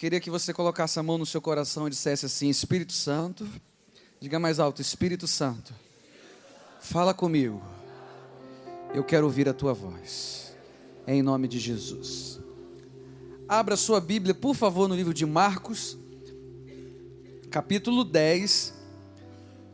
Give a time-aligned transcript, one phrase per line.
[0.00, 3.46] queria que você colocasse a mão no seu coração e dissesse assim: Espírito Santo,
[4.18, 5.74] diga mais alto: Espírito Santo,
[6.80, 7.62] fala comigo.
[8.94, 10.54] Eu quero ouvir a tua voz,
[11.06, 12.40] em nome de Jesus.
[13.46, 15.98] Abra sua Bíblia, por favor, no livro de Marcos,
[17.50, 18.72] capítulo 10,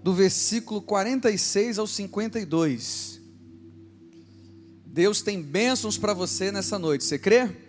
[0.02, 3.20] do versículo 46 ao 52.
[4.84, 7.65] Deus tem bênçãos para você nessa noite, você crê?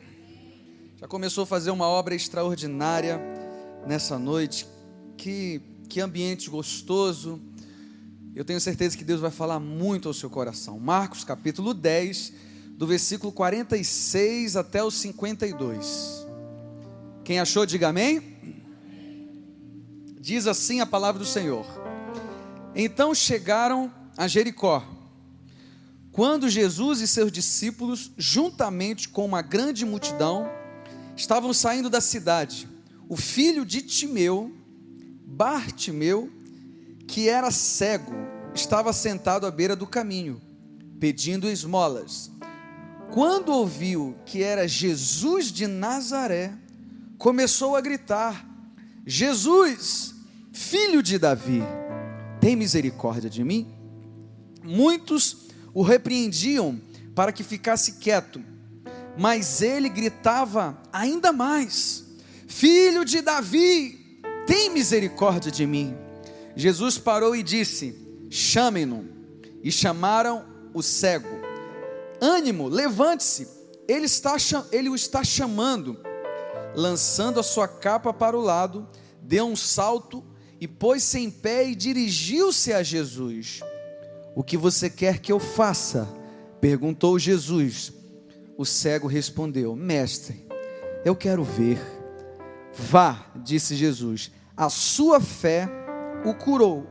[0.99, 3.21] Já começou a fazer uma obra extraordinária
[3.85, 4.65] nessa noite.
[5.15, 7.39] Que, que ambiente gostoso.
[8.33, 10.79] Eu tenho certeza que Deus vai falar muito ao seu coração.
[10.79, 12.33] Marcos capítulo 10,
[12.69, 16.25] do versículo 46 até o 52.
[17.23, 18.35] Quem achou, diga amém.
[20.19, 21.67] Diz assim a palavra do Senhor.
[22.73, 24.83] Então chegaram a Jericó.
[26.11, 30.56] Quando Jesus e seus discípulos, juntamente com uma grande multidão,
[31.17, 32.69] estavam saindo da cidade,
[33.09, 34.55] o filho de Timeu,
[35.25, 36.31] Bartimeu,
[37.07, 38.13] que era cego,
[38.53, 40.39] estava sentado à beira do caminho,
[40.99, 42.31] pedindo esmolas.
[43.11, 46.53] Quando ouviu que era Jesus de Nazaré,
[47.17, 48.47] começou a gritar:
[49.05, 50.13] Jesus,
[50.51, 51.63] filho de Davi,
[52.39, 53.67] tem misericórdia de mim?
[54.63, 56.79] Muitos o repreendiam
[57.15, 58.43] para que ficasse quieto
[59.17, 62.05] mas ele gritava ainda mais:
[62.47, 65.95] Filho de Davi, tem misericórdia de mim.
[66.55, 67.95] Jesus parou e disse:
[68.29, 69.17] Chamem-no.
[69.63, 71.27] E chamaram o cego.
[72.21, 73.47] Ânimo, levante-se.
[73.87, 74.35] Ele, está,
[74.71, 75.97] ele o está chamando.
[76.75, 78.87] Lançando a sua capa para o lado,
[79.21, 80.23] deu um salto
[80.59, 83.61] e pôs-se em pé e dirigiu-se a Jesus.
[84.35, 86.07] O que você quer que eu faça?
[86.59, 87.93] perguntou Jesus.
[88.57, 90.43] O cego respondeu: Mestre,
[91.05, 91.79] eu quero ver.
[92.73, 95.69] Vá, disse Jesus, a sua fé
[96.25, 96.87] o curou.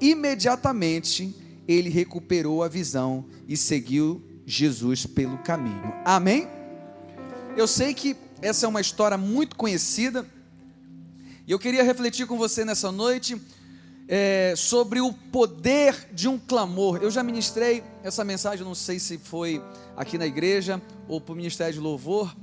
[0.00, 1.34] Imediatamente
[1.66, 5.92] ele recuperou a visão e seguiu Jesus pelo caminho.
[6.04, 6.46] Amém?
[7.56, 10.26] Eu sei que essa é uma história muito conhecida
[11.46, 13.40] e eu queria refletir com você nessa noite
[14.08, 16.98] é, sobre o poder de um clamor.
[17.02, 19.62] Eu já ministrei essa mensagem, não sei se foi
[19.96, 22.34] aqui na igreja ou para o Ministério de Louvor,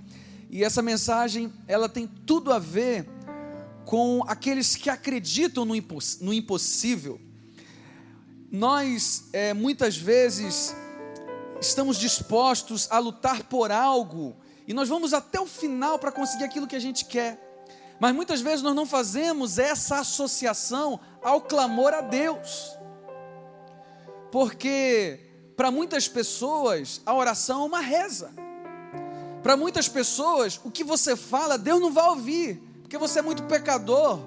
[0.50, 3.08] e essa mensagem ela tem tudo a ver
[3.86, 7.20] com aqueles que acreditam no, imposs no impossível.
[8.52, 10.76] Nós é, muitas vezes
[11.60, 14.36] estamos dispostos a lutar por algo
[14.68, 17.40] e nós vamos até o final para conseguir aquilo que a gente quer.
[18.00, 22.78] Mas muitas vezes nós não fazemos essa associação ao clamor a Deus.
[24.32, 25.20] Porque
[25.56, 28.43] para muitas pessoas a oração é uma reza.
[29.44, 33.44] Para muitas pessoas, o que você fala, Deus não vai ouvir, porque você é muito
[33.44, 34.22] pecador.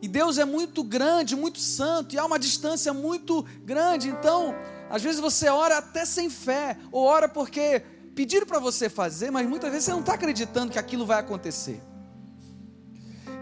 [0.00, 4.08] E Deus é muito grande, muito santo, e há uma distância muito grande.
[4.08, 4.54] Então,
[4.88, 7.82] às vezes você ora até sem fé, ou ora porque
[8.14, 11.82] pediram para você fazer, mas muitas vezes você não está acreditando que aquilo vai acontecer.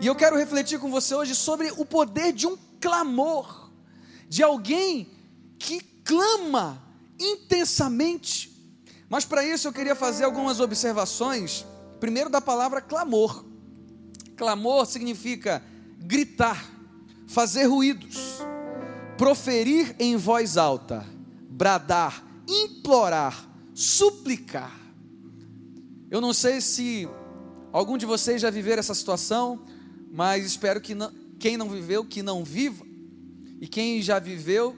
[0.00, 3.70] E eu quero refletir com você hoje sobre o poder de um clamor,
[4.28, 5.12] de alguém
[5.58, 6.82] que clama
[7.20, 8.53] intensamente.
[9.08, 11.64] Mas para isso eu queria fazer algumas observações.
[12.00, 13.44] Primeiro, da palavra clamor.
[14.36, 15.62] Clamor significa
[15.98, 16.68] gritar,
[17.26, 18.38] fazer ruídos,
[19.16, 21.06] proferir em voz alta,
[21.48, 24.72] bradar, implorar, suplicar.
[26.10, 27.08] Eu não sei se
[27.72, 29.64] algum de vocês já viveram essa situação,
[30.10, 32.84] mas espero que não, quem não viveu, que não viva,
[33.60, 34.76] e quem já viveu,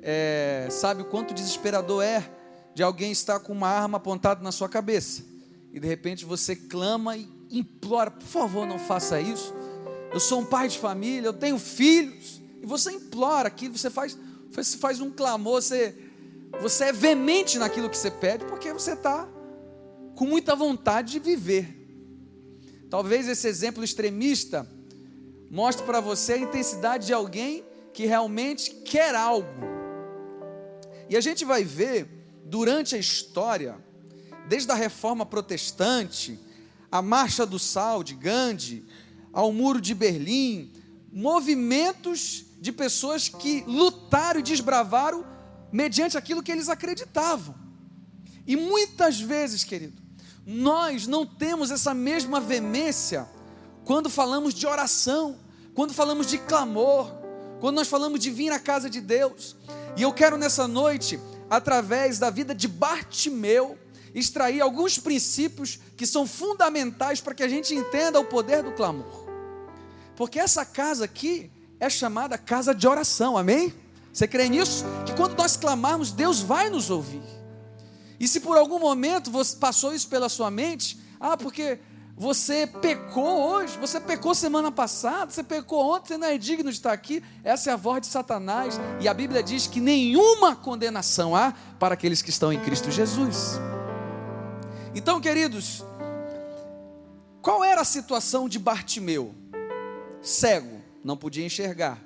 [0.00, 2.30] é, sabe o quanto desesperador é
[2.74, 5.22] de alguém estar com uma arma apontada na sua cabeça,
[5.72, 9.54] e de repente você clama e implora: por favor, não faça isso.
[10.12, 14.16] Eu sou um pai de família, eu tenho filhos, e você implora aqui, você faz,
[14.50, 15.94] você faz um clamor, você,
[16.60, 19.26] você é veemente naquilo que você pede, porque você está
[20.14, 21.78] com muita vontade de viver.
[22.90, 24.68] Talvez esse exemplo extremista
[25.50, 29.48] mostre para você a intensidade de alguém que realmente quer algo.
[31.08, 33.76] E a gente vai ver durante a história,
[34.48, 36.38] desde a reforma protestante,
[36.90, 38.84] a marcha do sal de Gandhi,
[39.32, 40.70] ao muro de Berlim,
[41.12, 45.24] movimentos de pessoas que lutaram e desbravaram
[45.72, 47.54] mediante aquilo que eles acreditavam.
[48.46, 50.00] E muitas vezes, querido,
[50.44, 53.26] nós não temos essa mesma veemência
[53.84, 55.38] quando falamos de oração,
[55.74, 57.10] quando falamos de clamor,
[57.60, 59.56] quando nós falamos de vir à casa de Deus.
[59.96, 61.18] E eu quero nessa noite,
[61.52, 63.78] através da vida de Bartimeu,
[64.14, 69.26] extrair alguns princípios que são fundamentais para que a gente entenda o poder do clamor.
[70.16, 73.74] Porque essa casa aqui é chamada casa de oração, amém?
[74.10, 74.82] Você crê nisso?
[75.04, 77.22] Que quando nós clamarmos, Deus vai nos ouvir.
[78.18, 81.78] E se por algum momento você passou isso pela sua mente, ah, porque
[82.16, 86.76] você pecou hoje, você pecou semana passada, você pecou ontem, você não é digno de
[86.76, 87.22] estar aqui.
[87.42, 88.78] Essa é a voz de Satanás.
[89.00, 93.58] E a Bíblia diz que nenhuma condenação há para aqueles que estão em Cristo Jesus.
[94.94, 95.82] Então, queridos,
[97.40, 99.34] qual era a situação de Bartimeu?
[100.20, 101.98] Cego, não podia enxergar,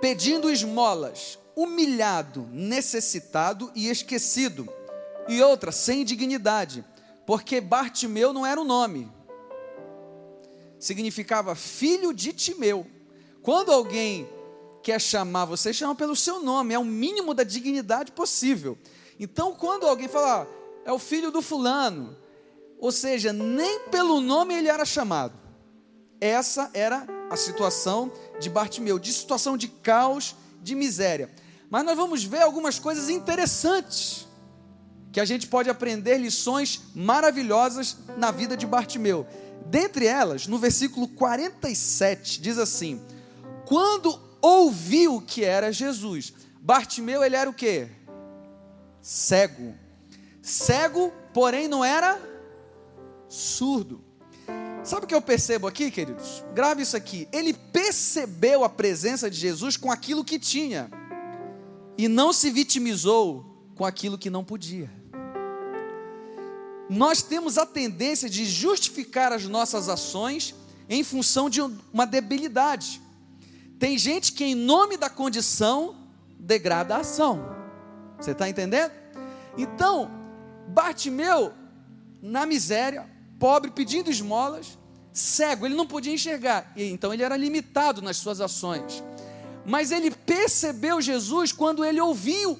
[0.00, 4.68] pedindo esmolas, humilhado, necessitado e esquecido.
[5.28, 6.84] E outra, sem dignidade
[7.28, 9.12] porque Bartimeu não era o um nome,
[10.78, 12.86] significava filho de Timeu.
[13.42, 14.26] Quando alguém
[14.82, 18.78] quer chamar você, chama pelo seu nome, é o mínimo da dignidade possível.
[19.20, 20.46] Então, quando alguém fala, ah,
[20.86, 22.16] é o filho do fulano,
[22.78, 25.34] ou seja, nem pelo nome ele era chamado.
[26.18, 28.10] Essa era a situação
[28.40, 31.30] de Bartimeu, de situação de caos, de miséria.
[31.68, 34.27] Mas nós vamos ver algumas coisas interessantes
[35.18, 39.26] que a gente pode aprender lições maravilhosas na vida de Bartimeu.
[39.66, 43.02] Dentre elas, no versículo 47, diz assim:
[43.66, 47.88] Quando ouviu que era Jesus, Bartimeu ele era o que?
[49.02, 49.74] Cego.
[50.40, 52.16] Cego, porém não era
[53.28, 54.00] surdo.
[54.84, 56.44] Sabe o que eu percebo aqui, queridos?
[56.54, 57.26] Grave isso aqui.
[57.32, 60.88] Ele percebeu a presença de Jesus com aquilo que tinha
[61.96, 63.44] e não se vitimizou
[63.74, 64.97] com aquilo que não podia
[66.88, 70.54] nós temos a tendência de justificar as nossas ações
[70.88, 73.00] em função de uma debilidade.
[73.78, 75.96] Tem gente que, em nome da condição,
[76.38, 77.56] degrada a ação.
[78.18, 78.92] Você está entendendo?
[79.56, 80.10] Então,
[80.68, 81.52] Bartimeu,
[82.22, 83.08] na miséria,
[83.38, 84.78] pobre, pedindo esmolas,
[85.12, 89.02] cego, ele não podia enxergar, e então ele era limitado nas suas ações.
[89.64, 92.58] Mas ele percebeu Jesus quando ele ouviu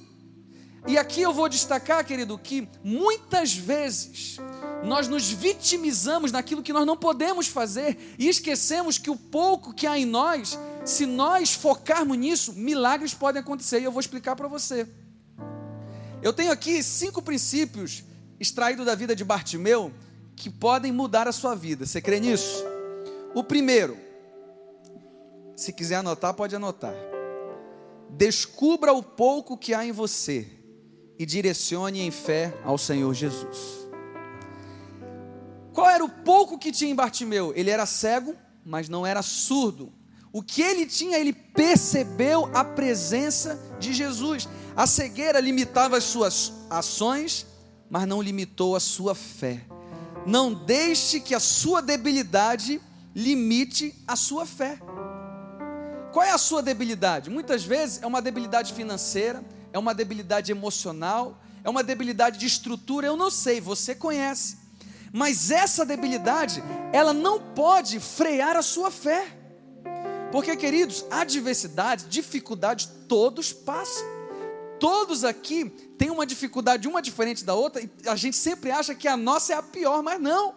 [0.88, 4.38] e aqui eu vou destacar, querido, que muitas vezes
[4.82, 9.86] nós nos vitimizamos naquilo que nós não podemos fazer e esquecemos que o pouco que
[9.86, 14.48] há em nós, se nós focarmos nisso, milagres podem acontecer e eu vou explicar para
[14.48, 14.88] você.
[16.22, 18.02] Eu tenho aqui cinco princípios
[18.40, 19.92] extraídos da vida de Bartimeu
[20.34, 21.84] que podem mudar a sua vida.
[21.84, 22.64] Você crê nisso?
[23.34, 23.94] O primeiro,
[25.54, 26.94] se quiser anotar, pode anotar.
[28.08, 30.57] Descubra o pouco que há em você
[31.18, 33.88] e direcione em fé ao Senhor Jesus.
[35.72, 37.52] Qual era o pouco que tinha em Bartimeu?
[37.56, 38.34] Ele era cego,
[38.64, 39.92] mas não era surdo.
[40.32, 44.48] O que ele tinha, ele percebeu a presença de Jesus.
[44.76, 47.46] A cegueira limitava as suas ações,
[47.90, 49.64] mas não limitou a sua fé.
[50.26, 52.80] Não deixe que a sua debilidade
[53.14, 54.78] limite a sua fé.
[56.12, 57.30] Qual é a sua debilidade?
[57.30, 63.06] Muitas vezes é uma debilidade financeira, é uma debilidade emocional, é uma debilidade de estrutura,
[63.06, 64.56] eu não sei, você conhece.
[65.12, 66.62] Mas essa debilidade,
[66.92, 69.34] ela não pode frear a sua fé.
[70.30, 74.06] Porque, queridos, adversidade, dificuldade, todos passam.
[74.78, 79.08] Todos aqui têm uma dificuldade, uma diferente da outra, e a gente sempre acha que
[79.08, 80.54] a nossa é a pior, mas não.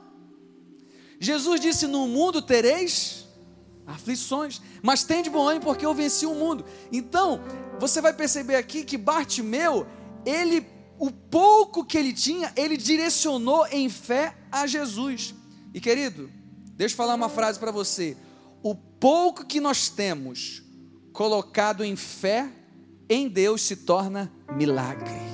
[1.20, 3.26] Jesus disse: No mundo tereis
[3.86, 6.66] aflições, mas tem de bom ânimo porque eu venci o mundo.
[6.92, 7.42] Então,
[7.80, 9.88] você vai perceber aqui que Bartimeu,
[10.26, 10.66] ele,
[11.00, 15.34] o pouco que ele tinha, ele direcionou em fé a Jesus.
[15.74, 16.30] E querido,
[16.76, 18.16] deixa eu falar uma frase para você:
[18.62, 20.64] o pouco que nós temos
[21.14, 22.50] colocado em fé
[23.10, 25.32] em Deus se torna milagre.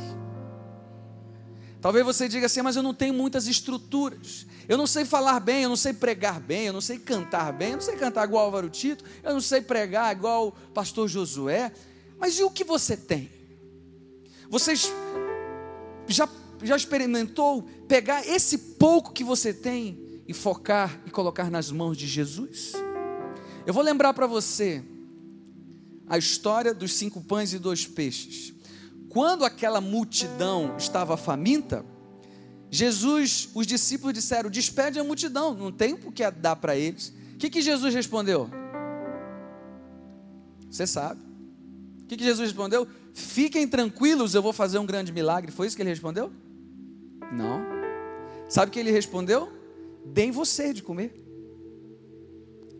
[1.79, 4.47] Talvez você diga assim, mas eu não tenho muitas estruturas.
[4.67, 7.69] Eu não sei falar bem, eu não sei pregar bem, eu não sei cantar bem,
[7.69, 11.71] eu não sei cantar igual Álvaro Tito, eu não sei pregar igual o pastor Josué.
[12.19, 13.29] Mas e o que você tem?
[14.49, 14.91] Vocês
[16.07, 16.27] já,
[16.63, 22.07] já experimentou pegar esse pouco que você tem e focar e colocar nas mãos de
[22.07, 22.73] Jesus?
[23.65, 24.83] Eu vou lembrar para você
[26.07, 28.53] a história dos cinco pães e dois peixes.
[29.09, 31.85] Quando aquela multidão estava faminta,
[32.69, 37.13] Jesus, os discípulos disseram: despede a multidão, não tem o que dar para eles.
[37.33, 38.49] O que, que Jesus respondeu?
[40.69, 41.26] Você sabe.
[42.07, 42.87] O que, que Jesus respondeu?
[43.13, 45.51] Fiquem tranquilos, eu vou fazer um grande milagre.
[45.51, 46.31] Foi isso que ele respondeu?
[47.33, 47.61] Não.
[48.47, 49.51] Sabe o que ele respondeu?
[50.05, 51.13] Deem você de comer.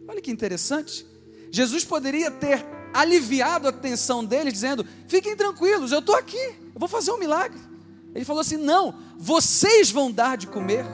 [0.07, 1.05] Olha que interessante.
[1.51, 6.87] Jesus poderia ter aliviado a tensão deles, dizendo: Fiquem tranquilos, eu estou aqui, eu vou
[6.87, 7.59] fazer um milagre.
[8.15, 10.85] Ele falou assim: não, vocês vão dar de comer.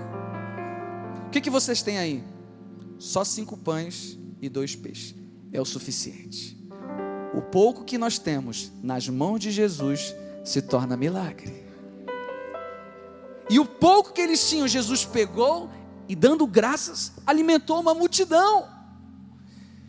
[1.28, 2.24] O que, que vocês têm aí?
[2.98, 5.14] Só cinco pães e dois peixes.
[5.52, 6.58] É o suficiente.
[7.34, 11.64] O pouco que nós temos nas mãos de Jesus se torna milagre.
[13.50, 15.70] E o pouco que eles tinham, Jesus pegou
[16.08, 18.68] e, dando graças, alimentou uma multidão.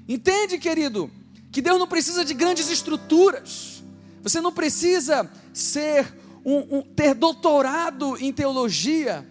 [0.08, 1.10] Entende, querido?
[1.52, 3.82] Que Deus não precisa de grandes estruturas.
[4.22, 9.26] Você não precisa ser um, um, ter doutorado em teologia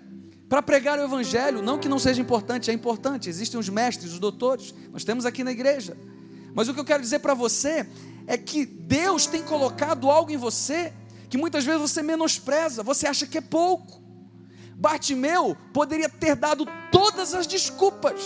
[0.48, 1.62] para pregar o evangelho.
[1.62, 3.30] Não que não seja importante, é importante.
[3.30, 4.74] Existem os mestres, os doutores.
[4.92, 5.98] Nós temos aqui na igreja.
[6.54, 7.88] Mas o que eu quero dizer para você
[8.28, 10.94] é que Deus tem colocado algo em você
[11.30, 14.04] que muitas vezes você menospreza, você acha que é pouco.
[14.76, 18.22] Bartimeu poderia ter dado todas as desculpas,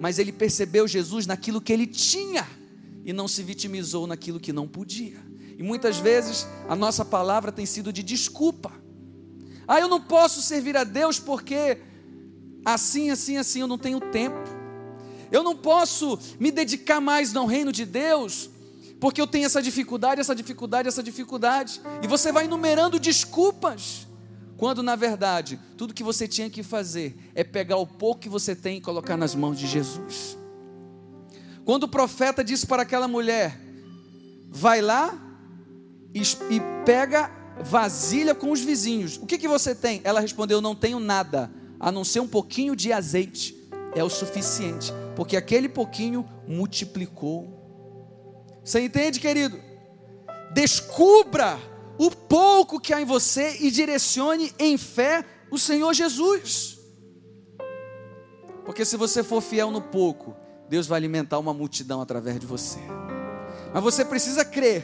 [0.00, 2.46] mas ele percebeu Jesus naquilo que ele tinha
[3.04, 5.18] e não se vitimizou naquilo que não podia.
[5.58, 8.72] E muitas vezes a nossa palavra tem sido de desculpa.
[9.68, 11.78] Ah, eu não posso servir a Deus porque
[12.64, 14.40] assim, assim, assim eu não tenho tempo.
[15.30, 18.50] Eu não posso me dedicar mais no reino de Deus
[19.04, 21.78] porque eu tenho essa dificuldade, essa dificuldade, essa dificuldade.
[22.02, 24.06] E você vai enumerando desculpas.
[24.56, 28.56] Quando na verdade, tudo que você tinha que fazer é pegar o pouco que você
[28.56, 30.38] tem e colocar nas mãos de Jesus.
[31.66, 33.60] Quando o profeta disse para aquela mulher:
[34.48, 35.12] Vai lá
[36.14, 37.30] e, e pega
[37.62, 39.18] vasilha com os vizinhos.
[39.18, 40.00] O que, que você tem?
[40.04, 43.54] Ela respondeu: Não tenho nada, a não ser um pouquinho de azeite.
[43.94, 47.48] É o suficiente, porque aquele pouquinho multiplicou.
[48.64, 49.60] Você entende, querido?
[50.52, 51.58] Descubra
[51.98, 56.78] o pouco que há em você e direcione em fé o Senhor Jesus.
[58.64, 60.34] Porque se você for fiel no pouco,
[60.68, 62.80] Deus vai alimentar uma multidão através de você.
[63.72, 64.82] Mas você precisa crer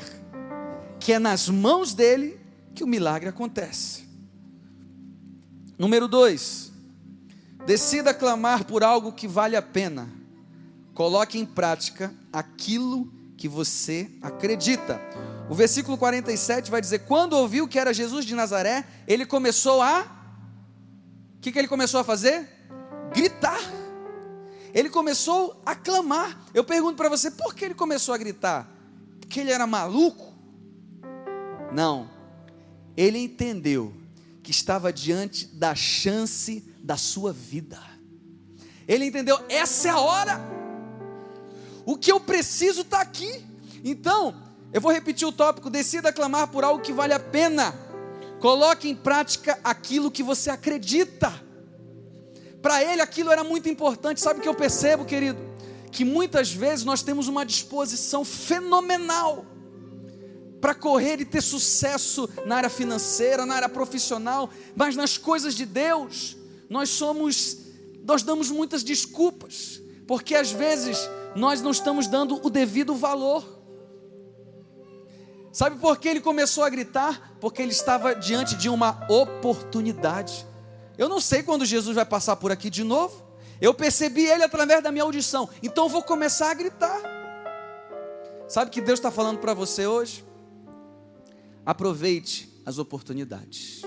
[0.99, 2.39] que é nas mãos dele
[2.75, 4.09] que o milagre acontece.
[5.79, 6.70] Número dois,
[7.67, 10.09] decida clamar por algo que vale a pena.
[10.95, 15.01] Coloque em prática aquilo que você acredita.
[15.49, 20.03] O versículo 47 vai dizer: Quando ouviu que era Jesus de Nazaré, ele começou a.
[21.37, 22.47] O que, que ele começou a fazer?
[23.15, 23.61] Gritar.
[24.75, 26.39] Ele começou a clamar.
[26.55, 28.71] Eu pergunto para você, por que ele começou a gritar?
[29.21, 30.35] Porque ele era maluco?
[31.73, 32.11] Não.
[32.97, 33.95] Ele entendeu
[34.43, 37.79] que estava diante da chance da sua vida.
[38.87, 40.41] Ele entendeu, essa é a hora.
[41.87, 43.45] O que eu preciso está aqui.
[43.85, 44.35] Então,
[44.73, 47.75] eu vou repetir o tópico: decida clamar por algo que vale a pena.
[48.41, 51.33] Coloque em prática aquilo que você acredita.
[52.63, 54.21] Para ele aquilo era muito importante.
[54.21, 55.39] Sabe o que eu percebo, querido?
[55.91, 59.45] Que muitas vezes nós temos uma disposição fenomenal
[60.61, 65.65] para correr e ter sucesso na área financeira, na área profissional, mas nas coisas de
[65.65, 66.37] Deus,
[66.71, 67.59] nós somos,
[68.05, 70.97] nós damos muitas desculpas, porque às vezes
[71.35, 73.59] nós não estamos dando o devido valor.
[75.53, 77.37] Sabe por que ele começou a gritar?
[77.41, 80.47] Porque ele estava diante de uma oportunidade.
[80.97, 83.21] Eu não sei quando Jesus vai passar por aqui de novo.
[83.61, 85.49] Eu percebi ele através da minha audição.
[85.61, 87.01] Então eu vou começar a gritar.
[88.47, 90.25] Sabe o que Deus está falando para você hoje?
[91.67, 93.83] Aproveite as oportunidades.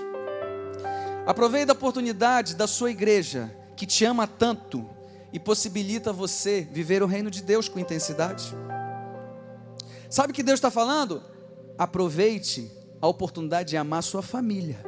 [1.26, 4.88] Aproveite a oportunidade da sua igreja, que te ama tanto
[5.32, 8.54] e possibilita você viver o reino de Deus com intensidade.
[10.10, 11.34] Sabe o que Deus está falando?
[11.78, 14.78] aproveite a oportunidade de amar sua família.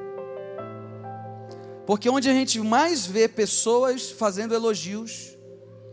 [1.86, 5.36] Porque onde a gente mais vê pessoas fazendo elogios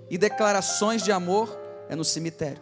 [0.10, 1.58] e declarações de amor
[1.90, 2.62] é no cemitério.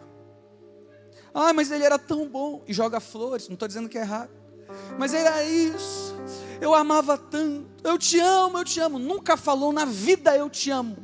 [1.32, 4.30] Ah, mas ele era tão bom e joga flores, não estou dizendo que é errado.
[4.98, 6.11] Mas era isso,
[6.60, 8.98] eu amava tanto, eu te amo, eu te amo.
[8.98, 10.96] Nunca falou na vida eu te amo,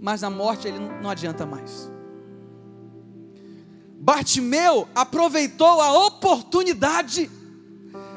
[0.00, 1.90] mas na morte ele não adianta mais.
[4.00, 7.30] Bartimeu aproveitou a oportunidade.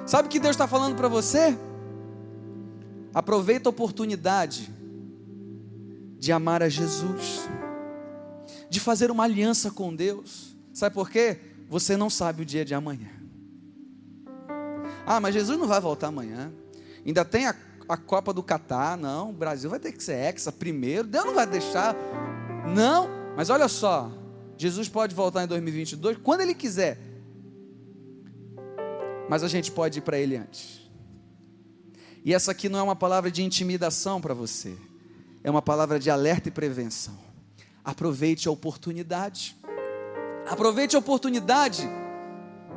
[0.05, 1.57] Sabe o que Deus está falando para você?
[3.13, 4.71] Aproveita a oportunidade
[6.17, 7.49] de amar a Jesus,
[8.69, 10.55] de fazer uma aliança com Deus.
[10.71, 11.39] Sabe por quê?
[11.67, 13.09] Você não sabe o dia de amanhã.
[15.05, 16.53] Ah, mas Jesus não vai voltar amanhã.
[17.05, 17.55] Ainda tem a,
[17.89, 18.97] a Copa do Catar.
[18.97, 21.07] Não, o Brasil vai ter que ser hexa primeiro.
[21.07, 21.95] Deus não vai deixar.
[22.75, 24.11] Não, mas olha só.
[24.57, 26.99] Jesus pode voltar em 2022 quando Ele quiser.
[29.27, 30.81] Mas a gente pode ir para Ele antes.
[32.23, 34.77] E essa aqui não é uma palavra de intimidação para você,
[35.43, 37.17] é uma palavra de alerta e prevenção.
[37.83, 39.57] Aproveite a oportunidade.
[40.47, 41.89] Aproveite a oportunidade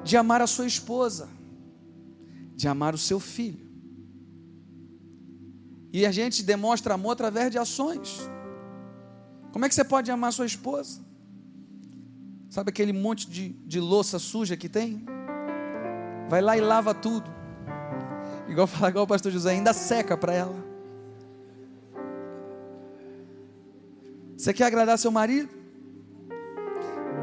[0.03, 1.29] de amar a sua esposa,
[2.55, 3.64] de amar o seu filho.
[5.95, 8.29] E a gente demonstra amor através de ações.
[9.53, 11.01] Como é que você pode amar sua esposa?
[12.51, 15.07] Sabe aquele monte de, de louça suja que tem?
[16.29, 17.31] Vai lá e lava tudo.
[18.49, 20.57] Igual fala igual o pastor José, ainda seca para ela.
[24.37, 25.49] Você quer agradar seu marido?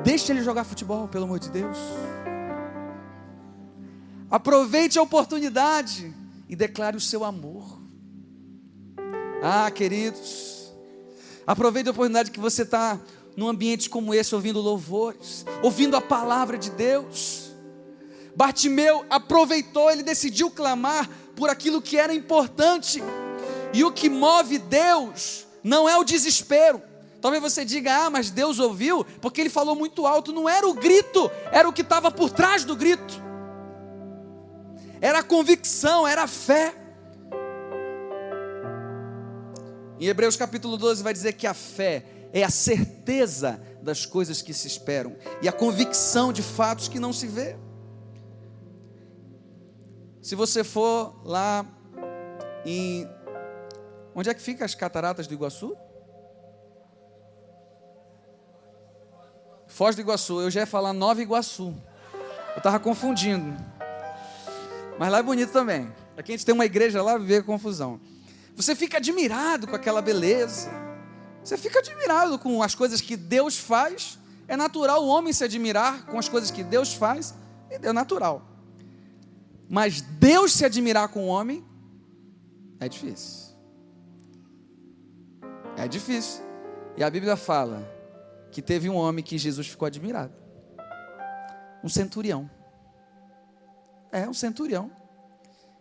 [0.01, 1.77] Deixe ele jogar futebol, pelo amor de Deus.
[4.29, 6.15] Aproveite a oportunidade
[6.47, 7.80] e declare o seu amor.
[9.43, 10.71] Ah, queridos,
[11.47, 12.99] aproveite a oportunidade que você está
[13.35, 17.51] num ambiente como esse, ouvindo louvores, ouvindo a palavra de Deus.
[18.35, 23.01] Bartimeu aproveitou, ele decidiu clamar por aquilo que era importante.
[23.73, 26.81] E o que move Deus não é o desespero.
[27.19, 30.31] Talvez você diga, ah, mas Deus ouviu, porque ele falou muito alto.
[30.31, 33.21] Não era o grito, era o que estava por trás do grito.
[34.99, 36.75] Era a convicção, era a fé.
[40.01, 42.03] Em Hebreus capítulo 12 vai dizer que a fé
[42.33, 47.13] é a certeza das coisas que se esperam e a convicção de fatos que não
[47.13, 47.55] se vê.
[50.19, 51.63] Se você for lá
[52.65, 53.07] em.
[54.15, 55.77] Onde é que fica as cataratas do Iguaçu?
[59.67, 61.75] Foz do Iguaçu, eu já ia falar Nova Iguaçu.
[62.53, 63.55] Eu estava confundindo.
[64.97, 65.93] Mas lá é bonito também.
[66.17, 68.01] Aqui a gente tem uma igreja lá, vê confusão.
[68.55, 70.69] Você fica admirado com aquela beleza.
[71.43, 74.19] Você fica admirado com as coisas que Deus faz.
[74.47, 77.33] É natural o homem se admirar com as coisas que Deus faz.
[77.69, 78.45] É natural.
[79.69, 81.65] Mas Deus se admirar com o homem
[82.79, 83.55] é difícil.
[85.77, 86.43] É difícil.
[86.97, 87.87] E a Bíblia fala
[88.51, 90.33] que teve um homem que Jesus ficou admirado.
[91.83, 92.49] Um centurião.
[94.11, 94.91] É, um centurião.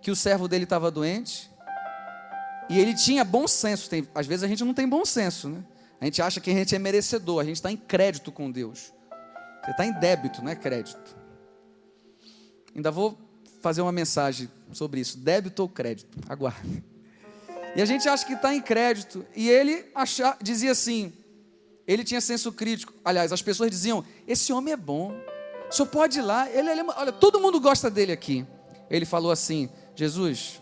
[0.00, 1.49] Que o servo dele estava doente.
[2.70, 3.90] E ele tinha bom senso.
[3.90, 5.64] Tem, às vezes a gente não tem bom senso, né?
[6.00, 7.40] A gente acha que a gente é merecedor.
[7.40, 8.92] A gente está em crédito com Deus.
[9.64, 11.16] Você está em débito, não é crédito.
[12.74, 13.18] Ainda vou
[13.60, 16.16] fazer uma mensagem sobre isso: débito ou crédito?
[16.28, 16.82] Aguarde.
[17.74, 19.26] E a gente acha que está em crédito.
[19.34, 19.84] E ele
[20.40, 21.12] dizia assim:
[21.86, 22.94] ele tinha senso crítico.
[23.04, 25.12] Aliás, as pessoas diziam: esse homem é bom.
[25.68, 26.48] Senhor pode ir lá.
[26.48, 28.46] Ele, ele, olha, todo mundo gosta dele aqui.
[28.88, 30.59] Ele falou assim: Jesus,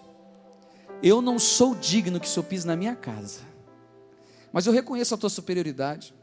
[1.02, 3.40] eu não sou digno que o senhor pise na minha casa.
[4.52, 6.14] Mas eu reconheço a tua superioridade.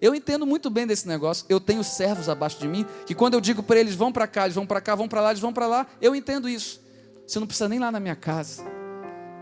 [0.00, 1.44] Eu entendo muito bem desse negócio.
[1.48, 4.44] Eu tenho servos abaixo de mim que quando eu digo para eles vão para cá,
[4.44, 6.80] eles vão para cá, vão para lá, eles vão para lá, eu entendo isso.
[7.26, 8.64] Você não precisa nem lá na minha casa.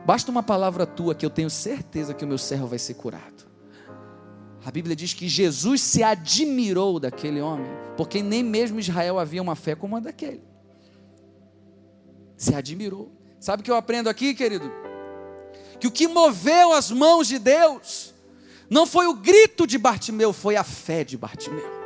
[0.05, 3.47] Basta uma palavra tua que eu tenho certeza que o meu servo vai ser curado.
[4.65, 9.55] A Bíblia diz que Jesus se admirou daquele homem, porque nem mesmo Israel havia uma
[9.55, 10.43] fé como a daquele.
[12.37, 13.18] Se admirou.
[13.41, 14.71] Sabe o que eu aprendo aqui, querido?
[15.79, 18.13] Que o que moveu as mãos de Deus
[18.69, 21.79] não foi o grito de Bartimeu, foi a fé de Bartimeu.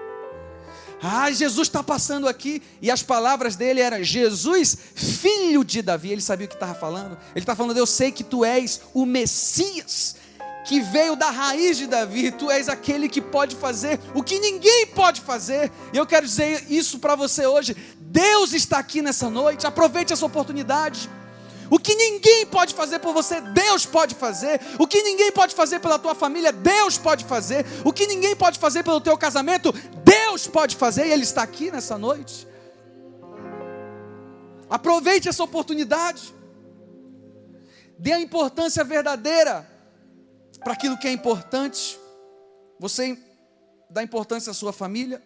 [1.05, 6.13] Ah, Jesus está passando aqui, e as palavras dele eram: Jesus, filho de Davi.
[6.13, 7.19] Ele sabia o que estava falando.
[7.35, 10.15] Ele está falando: Eu sei que tu és o Messias,
[10.65, 12.31] que veio da raiz de Davi.
[12.31, 15.73] Tu és aquele que pode fazer o que ninguém pode fazer.
[15.93, 17.77] E eu quero dizer isso para você hoje.
[17.99, 19.67] Deus está aqui nessa noite.
[19.67, 21.11] Aproveite essa oportunidade.
[21.73, 24.61] O que ninguém pode fazer por você, Deus pode fazer.
[24.79, 27.65] O que ninguém pode fazer pela tua família, Deus pode fazer.
[27.83, 29.73] O que ninguém pode fazer pelo teu casamento,
[30.05, 31.07] Deus pode fazer.
[31.07, 32.47] E Ele está aqui nessa noite.
[34.69, 36.35] Aproveite essa oportunidade.
[37.99, 39.67] Dê a importância verdadeira
[40.63, 41.99] para aquilo que é importante.
[42.79, 43.19] Você
[43.89, 45.23] dá importância à sua família,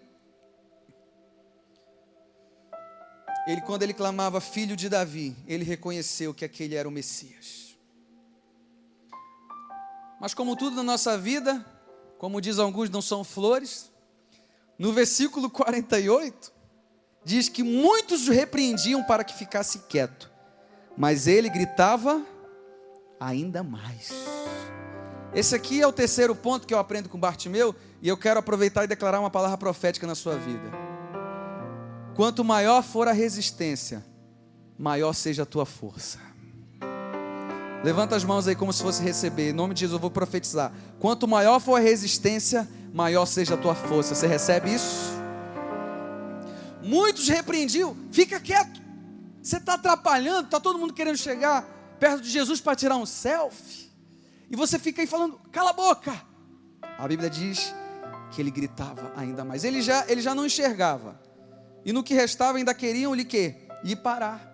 [3.46, 7.76] ele quando ele clamava filho de Davi, ele reconheceu que aquele era o Messias.
[10.20, 11.64] Mas como tudo na nossa vida,
[12.18, 13.90] como diz alguns, não são flores,
[14.78, 16.52] no versículo 48
[17.24, 20.30] diz que muitos o repreendiam para que ficasse quieto,
[20.96, 22.24] mas ele gritava
[23.20, 24.11] ainda mais.
[25.35, 28.85] Esse aqui é o terceiro ponto que eu aprendo com Bartimeu, e eu quero aproveitar
[28.85, 30.86] e declarar uma palavra profética na sua vida.
[32.16, 34.02] Quanto maior for a resistência,
[34.79, 36.18] maior seja a tua força.
[37.85, 39.50] Levanta as mãos aí como se fosse receber.
[39.50, 40.72] Em nome de Jesus eu vou profetizar.
[40.98, 44.14] Quanto maior for a resistência, maior seja a tua força.
[44.14, 45.12] Você recebe isso?
[46.83, 47.94] Muitos repreendiam.
[48.11, 48.81] Fica quieto.
[49.42, 50.46] Você está atrapalhando.
[50.46, 51.68] Está todo mundo querendo chegar
[52.00, 53.92] perto de Jesus para tirar um selfie.
[54.50, 56.18] E você fica aí falando, cala a boca.
[56.98, 57.74] A Bíblia diz
[58.31, 59.64] que ele gritava ainda mais.
[59.64, 61.25] Ele já, ele já não enxergava
[61.87, 63.55] e no que restava ainda queriam lhe que?
[63.85, 64.53] Lhe parar.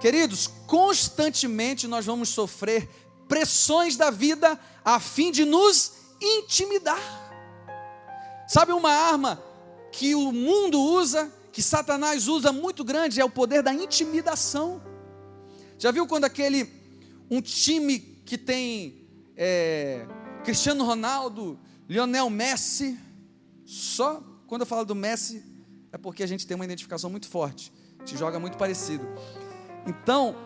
[0.00, 2.88] Queridos, constantemente nós vamos sofrer
[3.26, 7.00] pressões da vida a fim de nos intimidar.
[8.46, 9.42] Sabe uma arma
[9.90, 14.80] que o mundo usa, que Satanás usa muito grande, é o poder da intimidação.
[15.80, 16.72] Já viu quando aquele,
[17.28, 19.04] um time que tem
[19.36, 20.06] é,
[20.44, 22.96] Cristiano Ronaldo, Lionel Messi,
[23.66, 25.47] só quando eu falo do Messi,
[25.92, 27.72] é porque a gente tem uma identificação muito forte,
[28.04, 29.06] te joga muito parecido.
[29.86, 30.36] Então,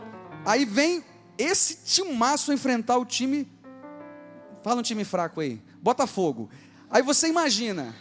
[0.44, 1.04] aí vem
[1.36, 3.50] esse timaço enfrentar o time.
[4.62, 5.60] Fala um time fraco aí.
[5.82, 6.48] Botafogo.
[6.90, 7.94] Aí você imagina.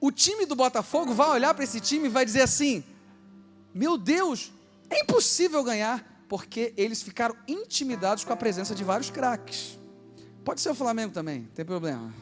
[0.00, 2.84] O time do Botafogo vai olhar para esse time e vai dizer assim:
[3.74, 4.52] Meu Deus,
[4.90, 9.78] é impossível ganhar, porque eles ficaram intimidados com a presença de vários craques.
[10.44, 12.12] Pode ser o Flamengo também, não tem problema.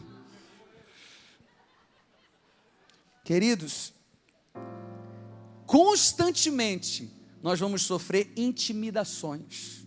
[3.31, 3.95] Queridos,
[5.65, 9.87] constantemente nós vamos sofrer intimidações.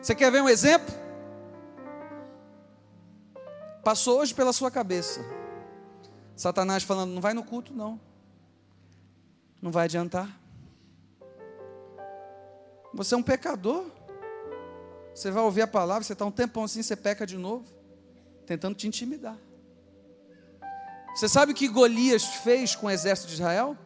[0.00, 0.94] Você quer ver um exemplo?
[3.84, 5.20] Passou hoje pela sua cabeça.
[6.34, 8.00] Satanás falando: não vai no culto, não.
[9.60, 10.40] Não vai adiantar.
[12.94, 13.84] Você é um pecador.
[15.14, 17.66] Você vai ouvir a palavra, você está um tempão assim, você peca de novo,
[18.46, 19.36] tentando te intimidar.
[21.18, 23.76] Você sabe o que Golias fez com o exército de Israel?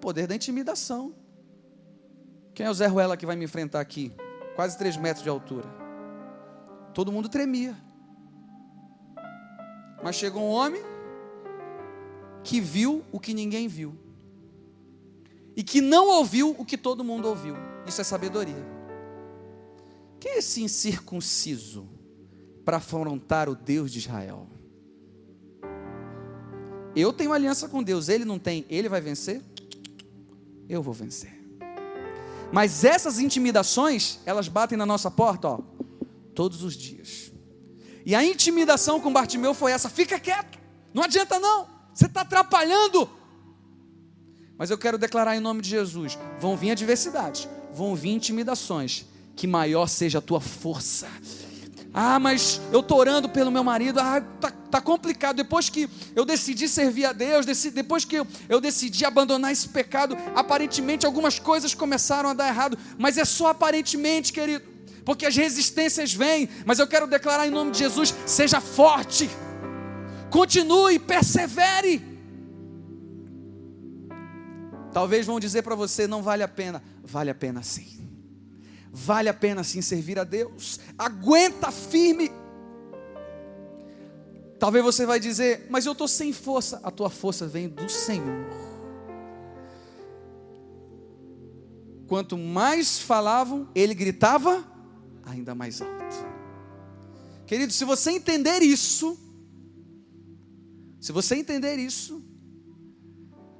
[0.00, 1.12] Poder da intimidação.
[2.54, 4.14] Quem é o Zé Ruela que vai me enfrentar aqui?
[4.54, 5.66] Quase 3 metros de altura.
[6.94, 7.76] Todo mundo tremia.
[10.00, 10.80] Mas chegou um homem
[12.44, 13.92] que viu o que ninguém viu.
[15.56, 17.56] E que não ouviu o que todo mundo ouviu.
[17.84, 18.64] Isso é sabedoria.
[20.20, 21.88] Quem é esse incircunciso
[22.64, 24.46] para afrontar o Deus de Israel?
[26.96, 29.42] Eu tenho aliança com Deus, ele não tem, ele vai vencer?
[30.66, 31.36] Eu vou vencer.
[32.50, 35.60] Mas essas intimidações, elas batem na nossa porta, ó,
[36.34, 37.30] todos os dias.
[38.04, 40.58] E a intimidação com Bartimeu foi essa: fica quieto,
[40.94, 43.10] não adianta não, você está atrapalhando.
[44.56, 49.04] Mas eu quero declarar em nome de Jesus: vão vir adversidades, vão vir intimidações,
[49.34, 51.08] que maior seja a tua força.
[51.98, 55.36] Ah, mas eu estou orando pelo meu marido, ah, tá, tá complicado.
[55.36, 60.14] Depois que eu decidi servir a Deus, depois que eu, eu decidi abandonar esse pecado,
[60.34, 64.62] aparentemente algumas coisas começaram a dar errado, mas é só aparentemente, querido,
[65.06, 69.30] porque as resistências vêm, mas eu quero declarar em nome de Jesus: seja forte,
[70.28, 72.04] continue, persevere.
[74.92, 78.06] Talvez vão dizer para você: não vale a pena, vale a pena sim.
[78.98, 80.80] Vale a pena sim servir a Deus.
[80.96, 82.30] Aguenta firme.
[84.58, 86.80] Talvez você vai dizer, mas eu estou sem força.
[86.82, 88.46] A tua força vem do Senhor.
[92.06, 94.64] Quanto mais falavam, ele gritava
[95.26, 96.16] ainda mais alto.
[97.46, 99.18] Querido, se você entender isso,
[100.98, 102.24] se você entender isso,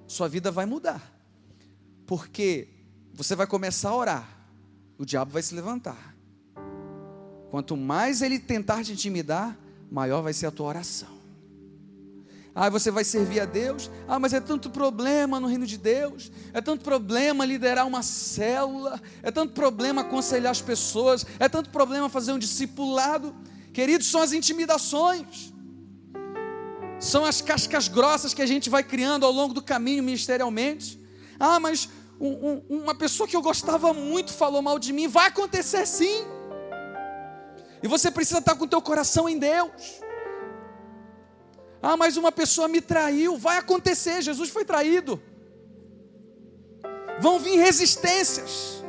[0.09, 1.13] sua vida vai mudar.
[2.07, 2.69] Porque
[3.13, 4.36] você vai começar a orar
[4.99, 6.15] o diabo vai se levantar.
[7.51, 9.57] Quanto mais ele tentar te intimidar,
[9.91, 11.17] maior vai ser a tua oração.
[12.59, 13.91] Ah, você vai servir a Deus.
[14.09, 16.33] Ah, mas é tanto problema no reino de Deus.
[16.55, 18.99] É tanto problema liderar uma célula.
[19.23, 21.27] É tanto problema aconselhar as pessoas.
[21.39, 23.35] É tanto problema fazer um discipulado.
[23.75, 25.53] Queridos, são as intimidações.
[26.99, 30.99] São as cascas grossas que a gente vai criando ao longo do caminho ministerialmente.
[31.39, 35.29] Ah, mas um, um, uma pessoa que eu gostava muito falou mal de mim, vai
[35.29, 36.25] acontecer sim.
[37.83, 40.01] E você precisa estar com o teu coração em Deus.
[41.83, 45.23] Ah, mas uma pessoa me traiu, vai acontecer, Jesus foi traído.
[47.21, 48.83] Vão vir resistências.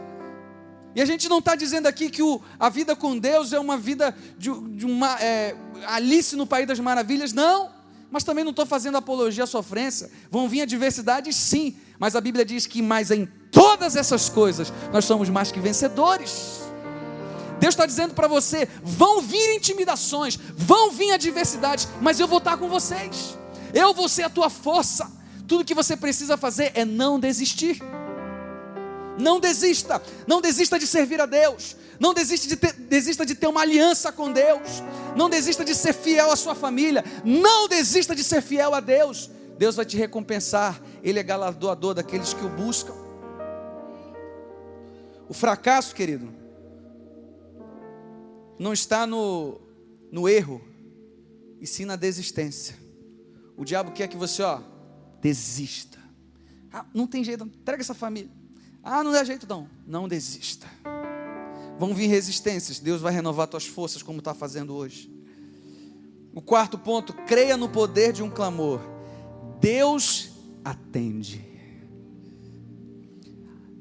[0.95, 3.77] E a gente não está dizendo aqui que o, a vida com Deus é uma
[3.77, 7.76] vida de, de uma é, Alice no País das Maravilhas, não.
[8.09, 10.09] Mas também não estou fazendo apologia à sofrência.
[10.31, 11.75] Vão vir adversidades, sim.
[11.99, 16.61] Mas a Bíblia diz que, mais em todas essas coisas, nós somos mais que vencedores.
[17.59, 22.57] Deus está dizendo para você: vão vir intimidações, vão vir adversidades, mas eu vou estar
[22.57, 23.37] com vocês.
[23.73, 25.11] Eu vou ser a tua força.
[25.47, 27.81] Tudo que você precisa fazer é não desistir.
[29.17, 33.47] Não desista, não desista de servir a Deus, não desista de, ter, desista de ter
[33.47, 34.83] uma aliança com Deus,
[35.15, 39.29] não desista de ser fiel à sua família, não desista de ser fiel a Deus.
[39.57, 42.93] Deus vai te recompensar, Ele é galardoador daqueles que o buscam.
[45.27, 46.31] O fracasso, querido,
[48.59, 49.59] não está no,
[50.11, 50.61] no erro,
[51.59, 52.77] e sim na desistência.
[53.55, 54.61] O diabo quer que você, ó,
[55.19, 55.97] desista.
[56.71, 58.29] Ah, não tem jeito, entrega essa família.
[58.89, 59.69] Ah, não dá jeito não.
[59.85, 60.65] Não desista.
[61.77, 65.11] Vão vir resistências, Deus vai renovar tuas forças, como está fazendo hoje.
[66.33, 68.79] O quarto ponto, creia no poder de um clamor.
[69.59, 70.29] Deus
[70.63, 71.45] atende.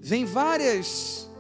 [0.00, 1.30] Vem várias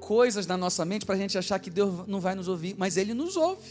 [0.00, 2.96] coisas na nossa mente para a gente achar que Deus não vai nos ouvir, mas
[2.96, 3.70] Ele nos ouve.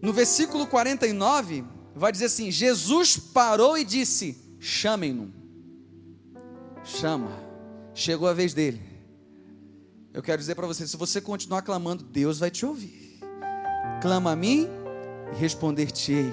[0.00, 1.62] No versículo 49,
[1.94, 5.43] vai dizer assim: Jesus parou e disse: Chamem-no.
[6.84, 7.30] Chama.
[7.94, 8.82] Chegou a vez dele.
[10.12, 13.20] Eu quero dizer para você: se você continuar clamando, Deus vai te ouvir.
[14.02, 14.68] Clama a mim
[15.32, 16.32] e responder-te-ei,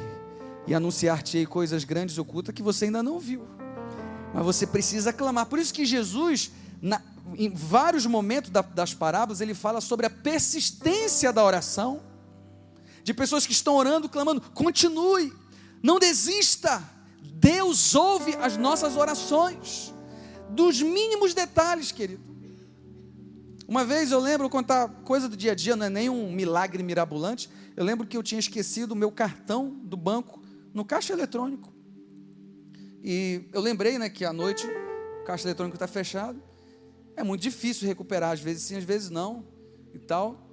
[0.68, 3.48] e anunciar-te-ei coisas grandes e ocultas que você ainda não viu.
[4.34, 5.46] Mas você precisa clamar.
[5.46, 7.02] Por isso que Jesus, na,
[7.36, 12.02] em vários momentos da, das parábolas, ele fala sobre a persistência da oração
[13.04, 15.34] de pessoas que estão orando, clamando, continue,
[15.82, 16.84] não desista.
[17.22, 19.92] Deus ouve as nossas orações,
[20.56, 22.32] dos mínimos detalhes, querido.
[23.68, 26.84] Uma vez eu lembro contar coisa do dia a dia, não é nem um milagre
[26.84, 27.50] mirabolante.
[27.76, 30.42] Eu lembro que eu tinha esquecido o meu cartão do banco
[30.74, 31.72] no caixa eletrônico.
[33.04, 34.68] E eu lembrei, né, que à noite
[35.22, 36.42] o caixa eletrônico está fechado.
[37.16, 39.46] É muito difícil recuperar, às vezes sim, às vezes não,
[39.94, 40.50] e tal.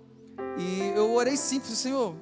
[0.57, 2.15] E eu orei simples, Senhor,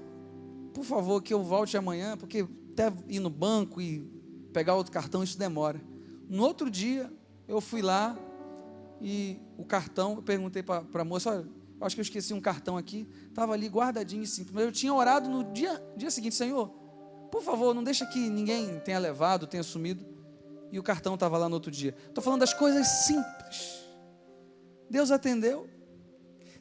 [0.73, 4.11] por favor, que eu volte amanhã, porque até ir no banco e
[4.53, 5.81] pegar outro cartão, isso demora.
[6.29, 7.13] No outro dia,
[7.49, 8.19] eu fui lá
[9.01, 11.47] e o cartão, eu perguntei para a moça, olha,
[11.81, 14.55] acho que eu esqueci um cartão aqui, estava ali guardadinho e simples.
[14.55, 16.69] Mas eu tinha orado no dia, dia seguinte, Senhor,
[17.31, 20.05] por favor, não deixa que ninguém tenha levado, tenha sumido.
[20.73, 21.95] E o cartão estava lá no outro dia.
[22.09, 23.87] Estou falando das coisas simples.
[24.91, 25.69] Deus atendeu.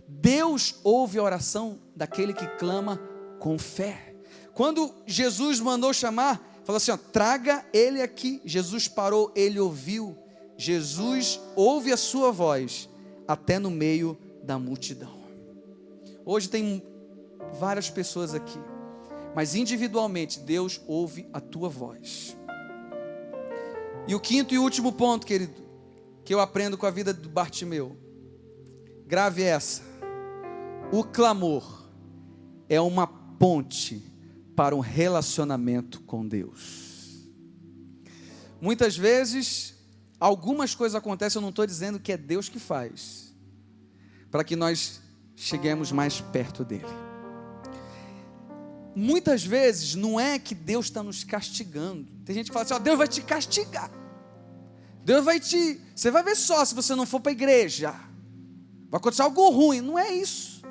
[0.07, 2.99] Deus ouve a oração daquele que clama
[3.39, 4.15] com fé.
[4.53, 8.41] Quando Jesus mandou chamar, falou assim: ó, traga ele aqui.
[8.45, 10.15] Jesus parou, ele ouviu.
[10.57, 12.89] Jesus ouve a sua voz
[13.27, 15.23] até no meio da multidão.
[16.25, 16.83] Hoje tem
[17.59, 18.59] várias pessoas aqui,
[19.35, 22.35] mas individualmente Deus ouve a tua voz.
[24.07, 25.63] E o quinto e último ponto, querido,
[26.23, 27.97] que eu aprendo com a vida do Bartimeu,
[29.05, 29.81] grave essa:
[30.91, 31.89] o clamor
[32.69, 34.03] é uma ponte
[34.55, 37.29] para um relacionamento com Deus.
[38.61, 39.74] Muitas vezes,
[40.25, 43.31] algumas coisas acontecem, eu não estou dizendo que é Deus que faz,
[44.31, 44.99] para que nós
[45.35, 46.83] cheguemos mais perto dEle.
[48.95, 52.07] Muitas vezes não é que Deus está nos castigando.
[52.25, 53.91] Tem gente que fala assim: ó, Deus vai te castigar.
[55.03, 55.79] Deus vai te.
[55.93, 57.91] Você vai ver só se você não for para a igreja.
[58.89, 59.81] Vai acontecer algo ruim.
[59.81, 60.63] Não é isso.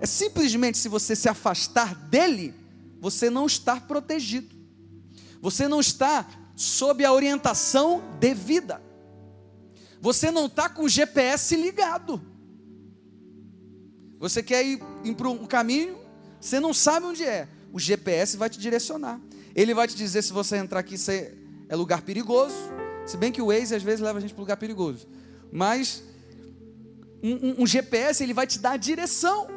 [0.00, 2.54] É simplesmente se você se afastar dele,
[2.98, 4.54] você não está protegido.
[5.42, 8.80] Você não está sob a orientação devida.
[10.00, 12.20] Você não está com o GPS ligado.
[14.18, 14.80] Você quer ir,
[15.16, 15.98] para um caminho,
[16.40, 17.48] você não sabe onde é.
[17.72, 19.20] O GPS vai te direcionar.
[19.54, 20.96] Ele vai te dizer se você entrar aqui
[21.68, 22.54] é lugar perigoso.
[23.06, 25.08] Se bem que o Waze às vezes leva a gente para lugar perigoso.
[25.50, 26.02] Mas
[27.22, 29.48] um, um, um GPS ele vai te dar a direção.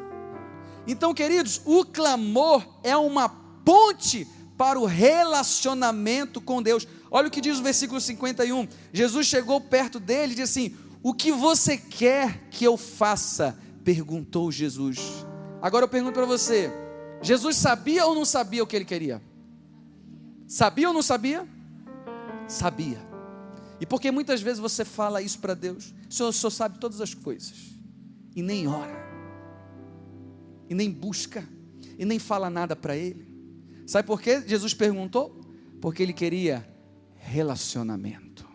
[0.88, 4.25] Então, queridos, o clamor é uma ponte
[4.57, 6.87] para o relacionamento com Deus.
[7.11, 8.67] Olha o que diz o versículo 51.
[8.91, 13.57] Jesus chegou perto dele e disse assim: O que você quer que eu faça?
[13.83, 14.99] perguntou Jesus.
[15.61, 16.71] Agora eu pergunto para você:
[17.21, 19.21] Jesus sabia ou não sabia o que ele queria?
[20.47, 21.47] Sabia ou não sabia?
[22.47, 23.05] Sabia.
[23.79, 26.99] E porque muitas vezes você fala isso para Deus, o senhor, o senhor sabe todas
[26.99, 27.77] as coisas,
[28.35, 29.07] e nem ora
[30.69, 31.47] e nem busca,
[31.97, 33.26] e nem fala nada para ele.
[33.88, 34.43] Sabe por quê?
[34.45, 35.34] Jesus perguntou?
[35.80, 36.67] Porque ele queria
[37.15, 38.45] relacionamento.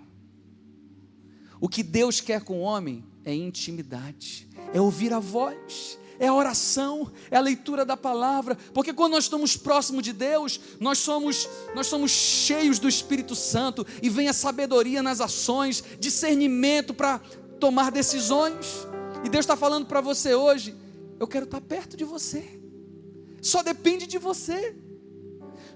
[1.59, 6.35] O que Deus quer com o homem é intimidade, é ouvir a voz, é a
[6.35, 11.49] oração, é a leitura da palavra, porque quando nós estamos próximos de Deus, nós somos
[11.75, 17.21] nós somos cheios do Espírito Santo e vem a sabedoria nas ações, discernimento para
[17.59, 18.87] tomar decisões.
[19.25, 20.77] E Deus está falando para você hoje,
[21.19, 22.61] eu quero estar perto de você.
[23.41, 24.77] Só depende de você.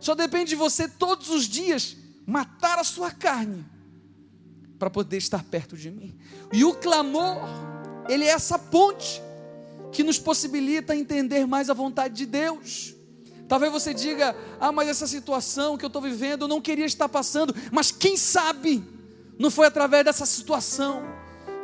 [0.00, 3.64] Só depende de você todos os dias matar a sua carne
[4.78, 6.16] para poder estar perto de mim.
[6.52, 7.48] E o clamor,
[8.08, 9.22] ele é essa ponte
[9.92, 12.94] que nos possibilita entender mais a vontade de Deus.
[13.48, 17.08] Talvez você diga: Ah, mas essa situação que eu estou vivendo, eu não queria estar
[17.08, 18.84] passando, mas quem sabe
[19.38, 21.02] não foi através dessa situação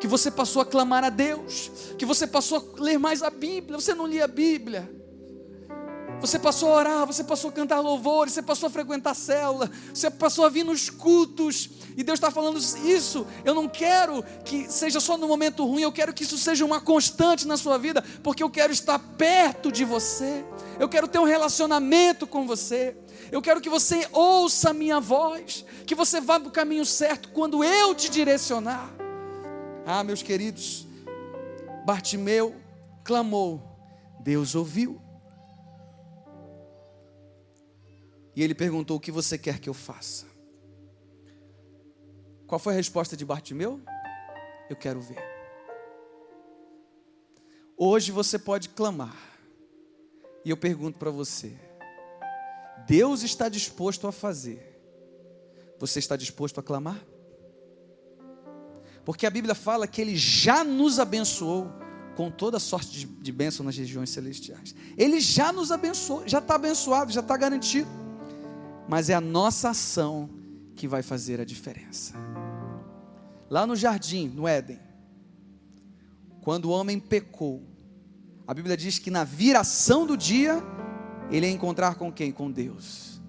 [0.01, 3.79] que você passou a clamar a Deus, que você passou a ler mais a Bíblia,
[3.79, 5.02] você não lia a Bíblia.
[6.23, 9.69] Você passou a orar, você passou a cantar louvores, você passou a frequentar a célula,
[9.93, 13.27] você passou a vir nos cultos, e Deus está falando isso.
[13.45, 16.81] Eu não quero que seja só no momento ruim, eu quero que isso seja uma
[16.81, 20.45] constante na sua vida, porque eu quero estar perto de você,
[20.79, 22.97] eu quero ter um relacionamento com você,
[23.33, 27.65] eu quero que você ouça a minha voz, que você vá do caminho certo quando
[27.65, 28.95] eu te direcionar.
[29.85, 30.87] Ah, meus queridos,
[31.85, 32.55] Bartimeu
[33.03, 33.61] clamou,
[34.21, 35.02] Deus ouviu.
[38.35, 40.27] E ele perguntou: O que você quer que eu faça?
[42.47, 43.81] Qual foi a resposta de Bartimeu?
[44.69, 45.23] Eu quero ver.
[47.77, 49.17] Hoje você pode clamar.
[50.45, 51.53] E eu pergunto para você:
[52.87, 54.71] Deus está disposto a fazer.
[55.79, 57.03] Você está disposto a clamar?
[59.05, 61.69] Porque a Bíblia fala que Ele já nos abençoou
[62.15, 64.75] com toda sorte de, de bênção nas regiões celestiais.
[64.97, 68.02] Ele já nos abençoou, já está abençoado, já está garantido
[68.89, 70.29] mas é a nossa ação
[70.75, 72.15] que vai fazer a diferença.
[73.49, 74.81] Lá no jardim, no Éden,
[76.41, 77.63] quando o homem pecou,
[78.47, 80.63] a Bíblia diz que na viração do dia,
[81.31, 82.33] ele ia encontrar com quem?
[82.33, 83.21] Com Deus.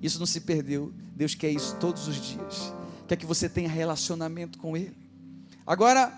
[0.00, 0.92] Isso não se perdeu.
[1.16, 2.72] Deus quer isso todos os dias.
[3.08, 4.96] Quer que você tenha relacionamento com Ele.
[5.66, 6.12] Agora,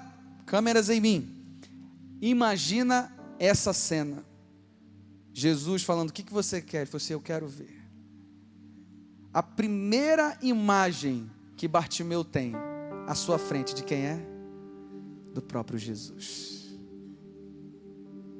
[0.45, 1.57] câmeras em mim.
[2.21, 4.25] Imagina essa cena.
[5.33, 6.83] Jesus falando: O que, que você quer?
[6.83, 7.82] Ele falou assim: Eu quero ver
[9.33, 12.55] a primeira imagem que Bartimeu tem
[13.07, 14.27] à sua frente de quem é?
[15.33, 16.79] Do próprio Jesus.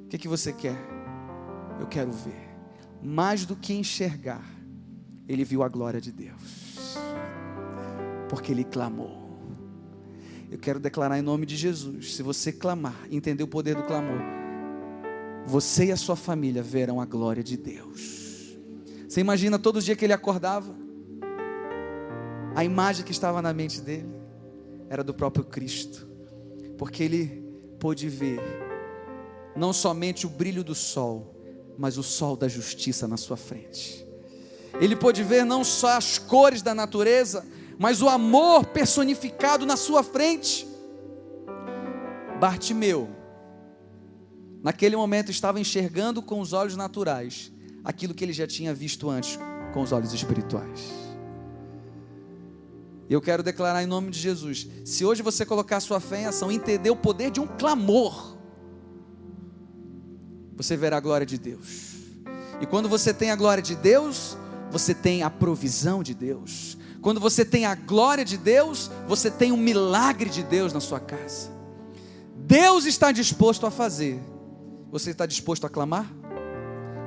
[0.05, 0.77] O que, que você quer?
[1.79, 2.53] Eu quero ver.
[3.01, 4.45] Mais do que enxergar,
[5.27, 6.95] ele viu a glória de Deus,
[8.29, 9.23] porque ele clamou.
[10.51, 14.21] Eu quero declarar em nome de Jesus: se você clamar, entender o poder do clamor,
[15.45, 18.55] você e a sua família verão a glória de Deus.
[19.09, 20.82] Você imagina todo dia que ele acordava,
[22.55, 24.09] a imagem que estava na mente dele
[24.89, 26.07] era do próprio Cristo,
[26.77, 27.43] porque ele
[27.79, 28.39] pôde ver
[29.55, 31.35] não somente o brilho do sol,
[31.77, 34.05] mas o sol da justiça na sua frente.
[34.79, 37.45] Ele pôde ver não só as cores da natureza,
[37.77, 40.67] mas o amor personificado na sua frente.
[42.39, 43.09] Bartimeu,
[44.61, 47.51] naquele momento, estava enxergando com os olhos naturais
[47.83, 49.37] aquilo que ele já tinha visto antes
[49.73, 51.12] com os olhos espirituais.
[53.13, 56.51] Eu quero declarar em nome de Jesus: se hoje você colocar sua fé em ação,
[56.51, 58.35] entender o poder de um clamor,
[60.55, 61.93] você verá a glória de Deus.
[62.59, 64.35] E quando você tem a glória de Deus,
[64.71, 66.75] você tem a provisão de Deus.
[67.03, 70.99] Quando você tem a glória de Deus, você tem um milagre de Deus na sua
[70.99, 71.51] casa.
[72.35, 74.19] Deus está disposto a fazer.
[74.89, 76.11] Você está disposto a clamar?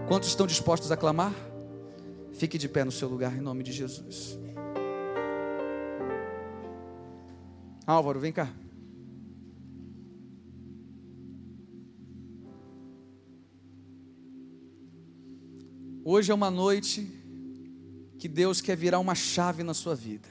[0.07, 1.35] Quantos estão dispostos a clamar?
[2.33, 4.39] Fique de pé no seu lugar em nome de Jesus.
[7.87, 8.53] Álvaro, vem cá.
[16.05, 17.09] Hoje é uma noite
[18.19, 20.29] que Deus quer virar uma chave na sua vida.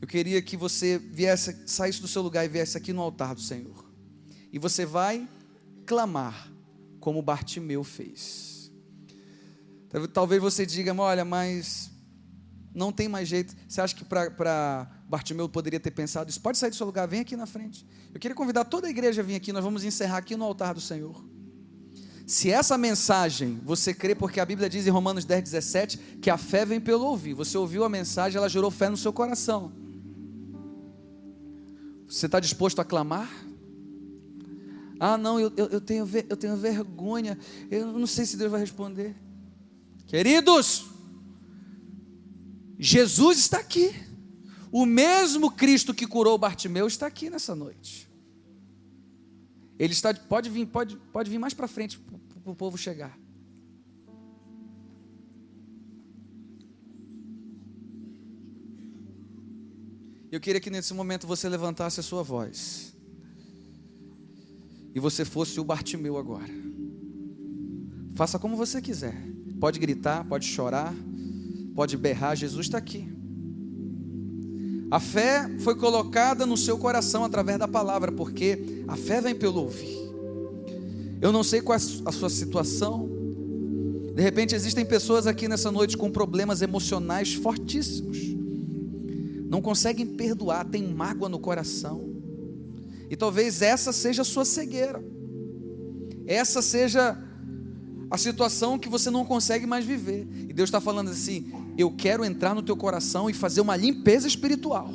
[0.00, 3.40] Eu queria que você viesse, saísse do seu lugar e viesse aqui no altar do
[3.40, 3.84] Senhor.
[4.52, 5.28] E você vai
[5.84, 6.52] clamar
[7.00, 8.70] como Bartimeu fez.
[10.12, 11.90] Talvez você diga, olha, mas
[12.72, 13.56] não tem mais jeito.
[13.66, 16.40] Você acha que para Bartimeu poderia ter pensado isso?
[16.40, 17.86] Pode sair do seu lugar, vem aqui na frente.
[18.12, 20.74] Eu queria convidar toda a igreja a vir aqui, nós vamos encerrar aqui no altar
[20.74, 21.24] do Senhor.
[22.26, 26.36] Se essa mensagem você crê, porque a Bíblia diz em Romanos 10, 17, que a
[26.36, 27.32] fé vem pelo ouvir.
[27.32, 29.72] Você ouviu a mensagem, ela gerou fé no seu coração.
[32.06, 33.30] Você está disposto a clamar?
[35.00, 37.38] Ah, não, eu, eu, eu, tenho, eu tenho vergonha.
[37.70, 39.16] Eu não sei se Deus vai responder.
[40.06, 40.86] Queridos,
[42.78, 44.07] Jesus está aqui.
[44.70, 48.08] O mesmo Cristo que curou Bartimeu está aqui nessa noite.
[49.78, 53.18] Ele está, pode vir, pode, pode vir mais para frente para o povo chegar.
[60.30, 62.94] Eu queria que nesse momento você levantasse a sua voz.
[64.94, 66.52] E você fosse o Bartimeu agora.
[68.14, 69.16] Faça como você quiser.
[69.58, 70.94] Pode gritar, pode chorar
[71.78, 73.08] pode berrar, Jesus está aqui.
[74.90, 79.62] A fé foi colocada no seu coração através da palavra, porque a fé vem pelo
[79.62, 79.98] ouvir.
[81.20, 83.08] Eu não sei qual é a sua situação.
[84.14, 88.18] De repente existem pessoas aqui nessa noite com problemas emocionais fortíssimos.
[89.48, 92.08] Não conseguem perdoar, tem mágoa no coração.
[93.10, 95.02] E talvez essa seja a sua cegueira.
[96.26, 97.16] Essa seja
[98.10, 100.26] a situação que você não consegue mais viver.
[100.48, 104.26] E Deus está falando assim: eu quero entrar no teu coração e fazer uma limpeza
[104.26, 104.90] espiritual.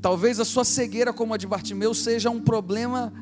[0.00, 3.12] Talvez a sua cegueira, como a de Bartimeu, seja um problema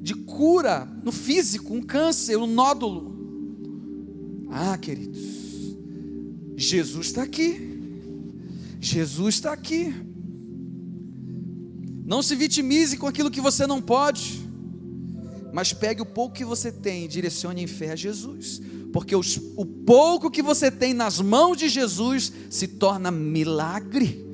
[0.00, 3.14] de cura no físico, um câncer, um nódulo.
[4.50, 5.22] Ah, queridos,
[6.56, 7.74] Jesus está aqui.
[8.80, 9.94] Jesus está aqui.
[12.04, 14.43] Não se vitimize com aquilo que você não pode,
[15.54, 18.60] mas pegue o pouco que você tem e direcione em fé a Jesus,
[18.92, 24.26] porque os, o pouco que você tem nas mãos de Jesus se torna milagre.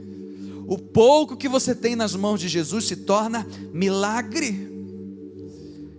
[0.67, 4.67] O pouco que você tem nas mãos de Jesus se torna milagre.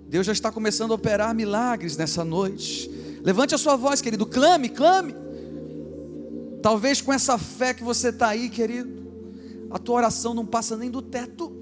[0.10, 2.90] Deus já está começando a operar milagres nessa noite.
[3.22, 5.14] Levante a sua voz, querido, clame, clame.
[6.64, 8.90] Talvez com essa fé que você está aí, querido,
[9.70, 11.61] a tua oração não passa nem do teto.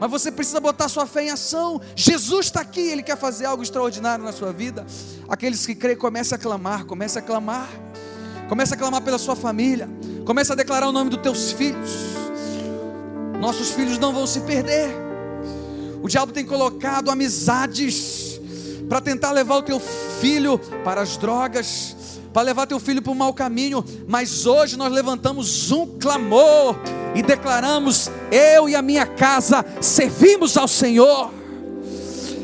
[0.00, 1.78] Mas você precisa botar sua fé em ação.
[1.94, 4.86] Jesus está aqui, Ele quer fazer algo extraordinário na sua vida.
[5.28, 7.68] Aqueles que creem, comece a clamar, comece a clamar.
[8.48, 9.88] Comece a clamar pela sua família.
[10.24, 11.90] Comece a declarar o nome dos teus filhos.
[13.38, 14.90] Nossos filhos não vão se perder.
[16.02, 18.40] O diabo tem colocado amizades
[18.88, 19.78] para tentar levar o teu
[20.20, 21.94] filho para as drogas,
[22.32, 26.76] para levar teu filho para o mau caminho, mas hoje nós levantamos um clamor
[27.14, 31.30] e declaramos: eu e a minha casa servimos ao Senhor.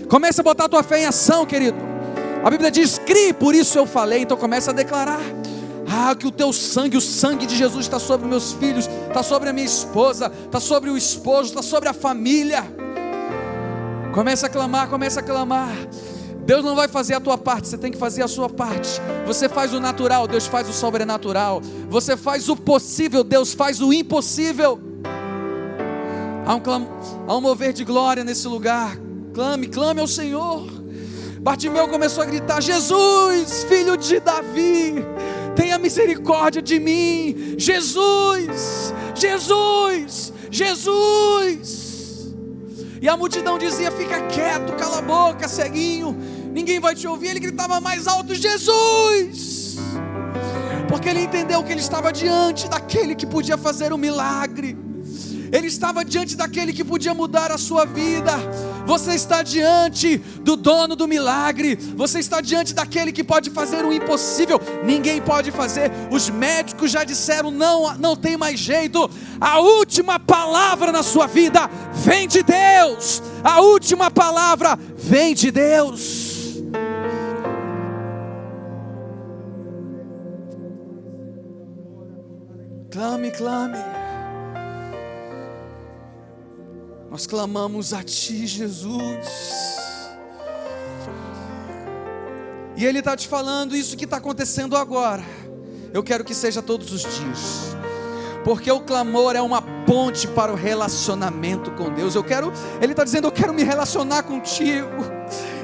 [0.09, 1.79] Comece a botar a tua fé em ação, querido.
[2.45, 4.23] A Bíblia diz: crie, por isso eu falei.
[4.23, 5.21] Então comece a declarar.
[5.89, 9.49] Ah, que o teu sangue, o sangue de Jesus está sobre meus filhos, está sobre
[9.49, 12.65] a minha esposa, está sobre o esposo, está sobre a família.
[14.13, 15.71] Comece a clamar, comece a clamar.
[16.47, 19.01] Deus não vai fazer a tua parte, você tem que fazer a sua parte.
[19.27, 21.61] Você faz o natural, Deus faz o sobrenatural.
[21.91, 24.81] Você faz o possível, Deus faz o impossível.
[26.47, 26.87] Há um, clam...
[27.27, 28.97] Há um mover de glória nesse lugar.
[29.35, 30.65] Clame, clame ao Senhor.
[31.41, 35.05] Bartimeu começou a gritar: Jesus, filho de Davi,
[35.57, 37.57] tenha misericórdia de mim.
[37.59, 41.87] Jesus, Jesus, Jesus.
[43.03, 46.17] E a multidão dizia: Fica quieto, cala a boca, ceguinho,
[46.57, 47.29] ninguém vai te ouvir.
[47.29, 49.77] Ele gritava mais alto: Jesus!
[50.89, 54.77] Porque ele entendeu que ele estava diante daquele que podia fazer um milagre.
[55.53, 58.33] Ele estava diante daquele que podia mudar a sua vida.
[58.85, 61.77] Você está diante do dono do milagre.
[61.95, 64.61] Você está diante daquele que pode fazer o impossível.
[64.85, 65.91] Ninguém pode fazer.
[66.11, 69.09] Os médicos já disseram não, não tem mais jeito.
[69.41, 73.23] A última palavra na sua vida vem de Deus.
[73.45, 76.26] A última palavra vem de Deus.
[82.97, 83.77] Clame, clame.
[87.11, 89.29] Nós clamamos a Ti, Jesus.
[92.75, 95.23] E Ele está te falando isso que está acontecendo agora.
[95.93, 97.76] Eu quero que seja todos os dias,
[98.47, 102.15] porque o clamor é uma ponte para o relacionamento com Deus.
[102.15, 105.05] Eu quero, Ele está dizendo, eu quero me relacionar contigo.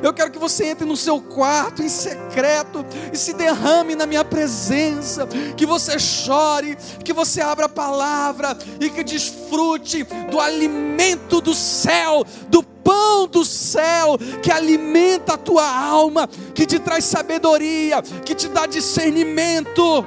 [0.02, 4.24] Eu quero que você entre no seu quarto em secreto e se derrame na minha
[4.24, 5.28] presença.
[5.56, 12.24] Que você chore, que você abra a palavra e que desfrute do alimento do céu,
[12.48, 18.48] do pão do céu que alimenta a tua alma, que te traz sabedoria, que te
[18.48, 20.04] dá discernimento.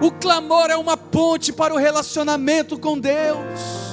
[0.00, 3.90] O clamor é uma ponte para o relacionamento com Deus.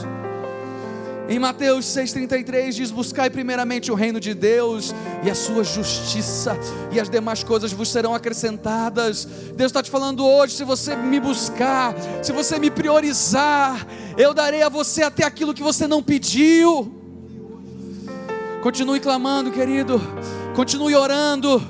[1.30, 6.58] Em Mateus 6,33 diz: Buscai primeiramente o reino de Deus e a sua justiça,
[6.90, 9.26] e as demais coisas vos serão acrescentadas.
[9.26, 11.94] Deus está te falando hoje: se você me buscar,
[12.24, 13.86] se você me priorizar,
[14.18, 16.94] eu darei a você até aquilo que você não pediu.
[18.64, 20.02] Continue clamando, querido,
[20.56, 21.62] continue orando.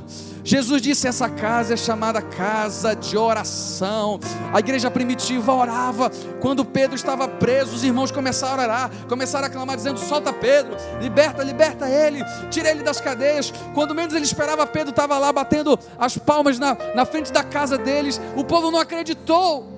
[0.47, 4.17] Jesus disse: essa casa é chamada casa de oração.
[4.53, 6.09] A igreja primitiva orava.
[6.39, 10.77] Quando Pedro estava preso, os irmãos começaram a orar, começaram a clamar, dizendo: solta Pedro,
[11.01, 13.51] liberta, liberta ele, tira ele das cadeias.
[13.73, 17.77] Quando menos ele esperava, Pedro estava lá batendo as palmas na, na frente da casa
[17.77, 18.21] deles.
[18.33, 19.76] O povo não acreditou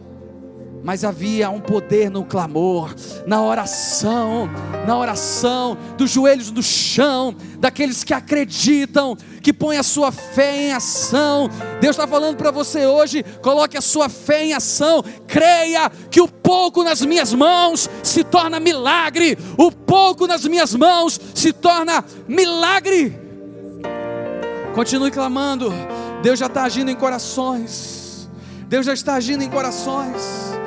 [0.83, 2.93] mas havia um poder no clamor,
[3.25, 4.49] na oração,
[4.87, 10.73] na oração, dos joelhos no chão, daqueles que acreditam, que põem a sua fé em
[10.73, 11.49] ação.
[11.81, 16.27] Deus está falando para você hoje: coloque a sua fé em ação, creia que o
[16.27, 23.19] pouco nas minhas mãos se torna milagre, o pouco nas minhas mãos se torna milagre.
[24.73, 25.73] Continue clamando,
[26.21, 28.29] Deus já está agindo em corações,
[28.67, 30.58] Deus já está agindo em corações.